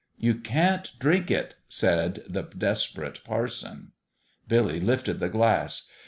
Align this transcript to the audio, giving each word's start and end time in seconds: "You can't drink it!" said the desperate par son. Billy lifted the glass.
"You 0.29 0.33
can't 0.33 0.91
drink 0.97 1.29
it!" 1.29 1.53
said 1.79 2.23
the 2.27 2.41
desperate 2.41 3.23
par 3.23 3.47
son. 3.47 3.91
Billy 4.47 4.79
lifted 4.79 5.19
the 5.19 5.29
glass. 5.29 5.87